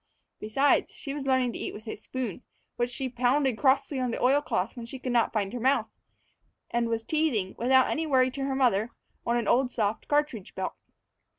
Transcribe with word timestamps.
Besides, 0.39 0.91
she 0.91 1.13
was 1.13 1.27
learning 1.27 1.53
to 1.53 1.59
eat 1.59 1.75
with 1.75 1.87
a 1.87 1.95
spoon, 1.95 2.41
which 2.75 2.89
she 2.89 3.07
pounded 3.07 3.59
crossly 3.59 3.99
on 3.99 4.09
the 4.09 4.19
oil 4.19 4.41
cloth 4.41 4.75
when 4.75 4.87
she 4.87 4.97
could 4.97 5.11
not 5.11 5.31
find 5.31 5.53
her 5.53 5.59
mouth, 5.59 5.91
and 6.71 6.89
was 6.89 7.03
teething, 7.03 7.53
without 7.59 7.85
any 7.87 8.07
worry 8.07 8.31
to 8.31 8.45
her 8.45 8.55
mother, 8.55 8.89
on 9.27 9.37
an 9.37 9.47
old 9.47 9.71
soft 9.71 10.07
cartridge 10.07 10.55
belt. 10.55 10.73